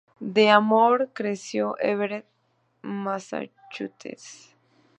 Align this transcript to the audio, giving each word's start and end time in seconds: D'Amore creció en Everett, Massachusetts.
D'Amore 0.35 1.05
creció 1.19 1.67
en 1.79 1.89
Everett, 1.91 2.25
Massachusetts. 3.03 4.33